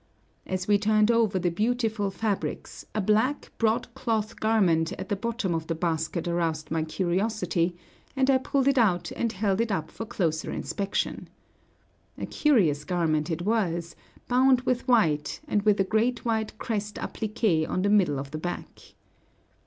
[0.47, 5.67] As we turned over the beautiful fabrics, a black broadcloth garment at the bottom of
[5.67, 7.75] the basket aroused my curiosity,
[8.15, 11.29] and I pulled it out and held it up for closer inspection.
[12.17, 13.95] A curious garment it was,
[14.27, 18.39] bound with white, and with a great white crest appliqué on the middle of the
[18.39, 18.81] back.